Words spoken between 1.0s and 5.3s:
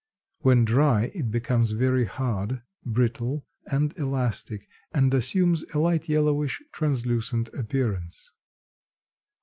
it becomes very hard, brittle and elastic and